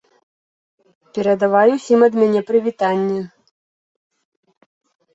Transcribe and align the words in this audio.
Перадавай 1.17 1.69
усім 1.77 1.99
ад 2.09 2.13
мяне 2.23 2.41
прывітанне. 2.51 3.21